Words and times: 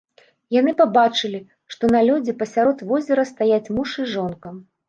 Яны 0.59 0.71
пабачылі, 0.79 1.41
што 1.75 1.91
на 1.97 2.01
лёдзе 2.07 2.37
пасярод 2.41 2.83
возера 2.93 3.29
стаяць 3.35 3.65
муж 3.77 3.89
і 4.07 4.11
жонка. 4.17 4.61